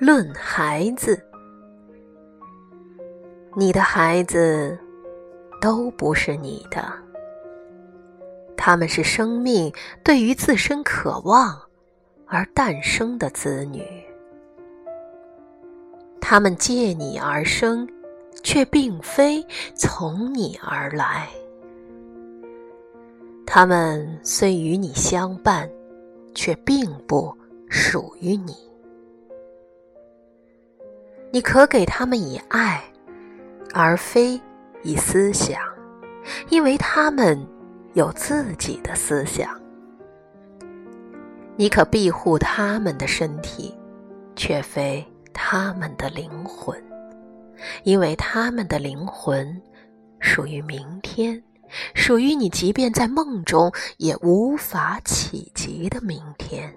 [0.00, 1.22] 论孩子，
[3.54, 4.78] 你的孩子
[5.60, 6.90] 都不是你的，
[8.56, 9.70] 他们是生命
[10.02, 11.60] 对于自身渴望
[12.26, 13.84] 而诞生的子女，
[16.18, 17.86] 他们借你而生，
[18.42, 21.28] 却并非从你而来。
[23.46, 25.68] 他们虽与你相伴，
[26.34, 27.36] 却并不
[27.68, 28.69] 属于你。
[31.32, 32.82] 你可给他们以爱，
[33.72, 34.40] 而非
[34.82, 35.60] 以思想，
[36.48, 37.46] 因为他们
[37.94, 39.60] 有自己的思想。
[41.56, 43.78] 你可庇护他们的身体，
[44.34, 46.82] 却非他们的灵魂，
[47.84, 49.62] 因为他们的灵魂
[50.18, 51.40] 属于明天。
[51.94, 56.74] 属于你，即便在梦中也无法企及的明天。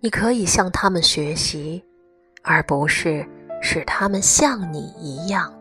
[0.00, 1.82] 你可以向他们学习，
[2.42, 3.24] 而不是
[3.60, 5.52] 使他们像你一样，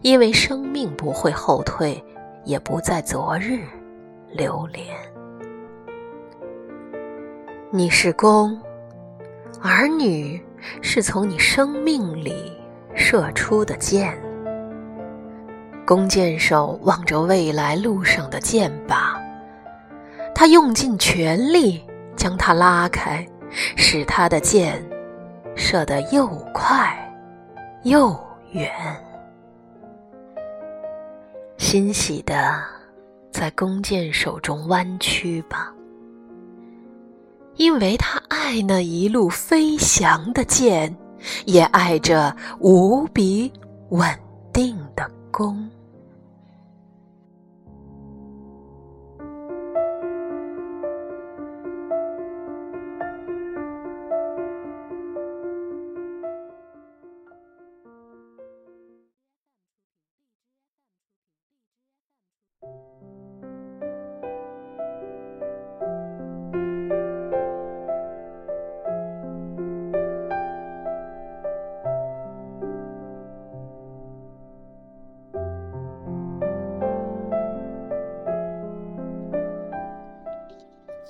[0.00, 2.02] 因为生命不会后退，
[2.44, 3.60] 也不在昨日
[4.32, 4.86] 流连。
[7.72, 8.56] 你是弓，
[9.60, 10.40] 儿女
[10.80, 12.52] 是从你生命里
[12.94, 14.16] 射出的箭。
[15.84, 19.20] 弓箭手望着未来路上的箭靶，
[20.32, 21.84] 他用尽全力
[22.16, 24.82] 将它拉开，使他的箭
[25.56, 26.94] 射得又快
[27.84, 28.16] 又
[28.52, 28.70] 远。
[31.56, 32.62] 欣喜的
[33.32, 35.72] 在弓箭手中弯曲吧，
[37.56, 40.94] 因为他爱那一路飞翔的箭，
[41.46, 43.50] 也爱着无比
[43.88, 44.08] 稳
[44.52, 45.68] 定的弓。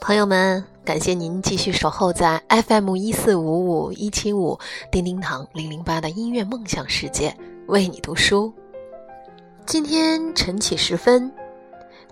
[0.00, 4.58] 朋友们，感谢您继续守候在 FM 一四五五一七五
[4.90, 8.52] 叮叮堂零零八的音乐梦想世界，为你读书。
[9.66, 11.30] 今天晨起时分，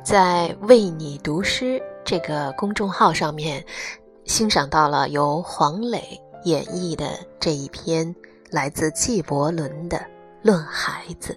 [0.05, 3.65] 在为你读诗这个公众号上面，
[4.27, 8.15] 欣赏到了由黄磊演绎的这一篇
[8.51, 9.97] 来自纪伯伦的
[10.43, 11.33] 《论孩子》，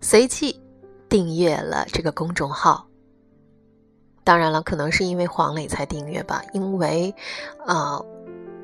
[0.00, 0.58] 随即
[1.10, 2.88] 订阅了这个公众号。
[4.24, 7.12] 当然了，可能是因为黄磊才订阅吧，因为，
[7.66, 8.00] 啊，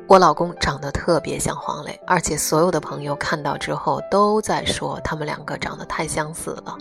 [0.06, 6.78] 我老公长得特别像黄磊，而且所有的朋友看到之后都在说他们两个长得太相似了。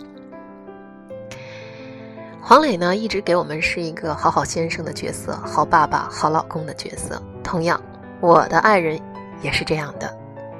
[2.40, 7.20] 黄磊呢，一直给我们是一个好好先生的角色，好爸爸、好老公的角色。
[7.42, 7.82] 同样，
[8.20, 8.98] 我的爱人
[9.42, 10.16] 也是这样的，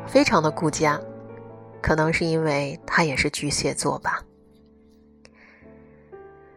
[0.09, 1.01] 非常的顾家，
[1.81, 4.21] 可能是因为他也是巨蟹座吧。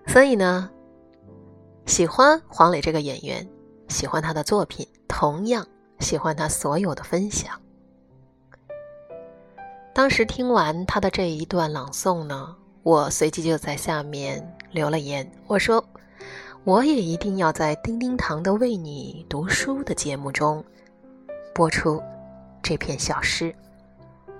[0.07, 0.67] 所以呢。
[1.91, 3.45] 喜欢黄磊这个演员，
[3.89, 5.67] 喜欢他的作品，同样
[5.99, 7.59] 喜欢他所有的分享。
[9.93, 14.41] 当时听完他的这一段朗诵呢，我随即就在下面
[14.71, 15.83] 留了言，我说
[16.63, 20.63] ：“我也一定要在叮叮堂的为你读书的节目中
[21.53, 22.01] 播出
[22.63, 23.53] 这篇小诗，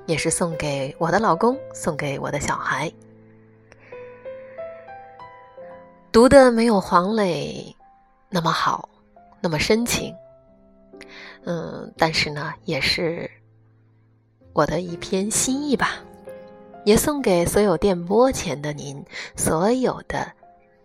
[0.05, 2.89] 也是送给我的老公，送给我的小孩。”
[6.11, 7.73] 读的没有黄磊
[8.29, 8.89] 那么好，
[9.39, 10.13] 那么深情，
[11.45, 13.31] 嗯，但是呢，也是
[14.51, 16.03] 我的一篇心意吧，
[16.83, 19.01] 也送给所有电波前的您，
[19.37, 20.29] 所有的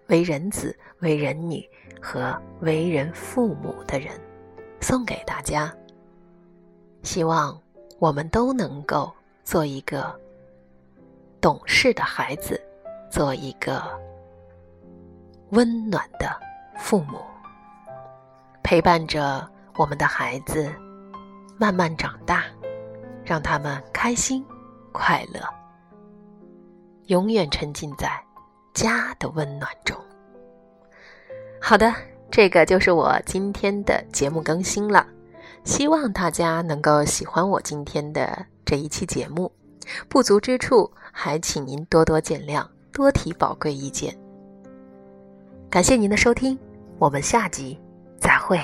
[0.07, 1.69] 为人子、为人女
[2.01, 4.13] 和为人父母的人，
[4.81, 5.75] 送给大家。
[7.03, 7.61] 希望
[7.99, 9.13] 我们都能够
[9.43, 10.15] 做一个
[11.41, 12.61] 懂事的孩子，
[13.11, 13.83] 做一个。
[15.51, 16.29] 温暖的
[16.77, 17.21] 父母，
[18.63, 20.73] 陪伴着我们的孩子
[21.57, 22.45] 慢慢长大，
[23.25, 24.45] 让他们开心
[24.93, 25.41] 快乐，
[27.07, 28.11] 永远沉浸在
[28.75, 29.97] 家的温暖中。
[31.61, 31.95] 好的，
[32.31, 35.07] 这个就是我今天的节目更新了，
[35.65, 39.51] 希望大家能够喜欢我今天的这一期节目。
[40.09, 44.26] 不足之处，还请您多多见谅，多提宝贵意见。
[45.77, 46.59] 感谢您的收听，
[46.99, 47.79] 我们下集
[48.19, 48.59] 再会。